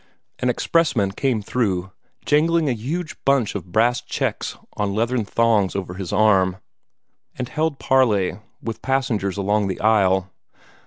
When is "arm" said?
6.11-6.57